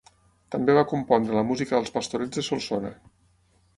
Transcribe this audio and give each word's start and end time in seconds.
També 0.55 0.75
va 0.77 0.83
compondre 0.93 1.37
la 1.39 1.45
música 1.49 1.77
dels 1.81 1.93
Pastorets 1.99 2.41
de 2.41 2.47
Solsona. 2.49 2.93